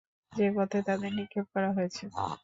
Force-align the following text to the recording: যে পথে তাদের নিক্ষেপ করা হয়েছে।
যে 0.33 0.47
পথে 0.55 0.79
তাদের 0.87 1.11
নিক্ষেপ 1.17 1.45
করা 1.53 1.69
হয়েছে। 1.73 2.03